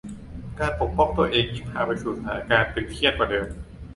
[0.59, 3.47] การปกป้องตัวเองยิ่งพาไปสู่สถานการณ์ตึงเครียดกว่าเดิม